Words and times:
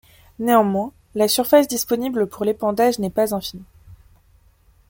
Néanmoins, 0.39 0.93
la 1.13 1.27
surface 1.27 1.67
disponible 1.67 2.25
pour 2.25 2.43
l'épandage 2.43 2.97
n'est 2.97 3.11
pas 3.11 3.35
infinie. 3.35 3.65